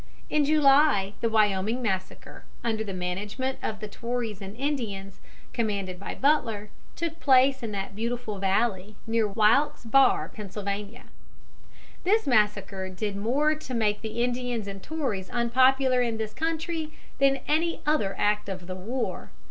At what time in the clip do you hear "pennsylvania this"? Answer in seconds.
10.29-12.25